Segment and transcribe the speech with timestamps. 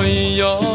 [0.00, 0.69] 没有